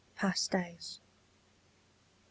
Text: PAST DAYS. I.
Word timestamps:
PAST 0.15 0.49
DAYS. 0.49 0.99
I. 0.99 0.99